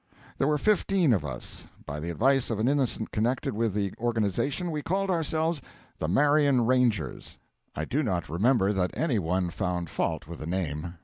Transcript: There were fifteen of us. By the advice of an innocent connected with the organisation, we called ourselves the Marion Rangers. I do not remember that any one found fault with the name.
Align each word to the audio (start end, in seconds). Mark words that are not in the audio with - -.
There 0.39 0.47
were 0.47 0.57
fifteen 0.57 1.13
of 1.13 1.23
us. 1.23 1.67
By 1.85 1.99
the 1.99 2.09
advice 2.09 2.49
of 2.49 2.57
an 2.59 2.67
innocent 2.67 3.11
connected 3.11 3.53
with 3.53 3.75
the 3.75 3.93
organisation, 3.99 4.71
we 4.71 4.81
called 4.81 5.11
ourselves 5.11 5.61
the 5.99 6.07
Marion 6.07 6.65
Rangers. 6.65 7.37
I 7.75 7.85
do 7.85 8.01
not 8.01 8.27
remember 8.27 8.73
that 8.73 8.97
any 8.97 9.19
one 9.19 9.51
found 9.51 9.91
fault 9.91 10.27
with 10.27 10.39
the 10.39 10.47
name. 10.47 10.95